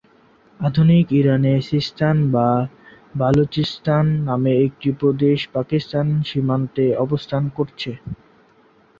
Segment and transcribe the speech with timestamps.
[0.59, 2.49] আধুনিক ইরানে সিস্তান ভা
[3.15, 7.91] বালুচিস্তান নামে একটি প্রদেশ পাকিস্তান সীমান্তে অবস্থান করছে।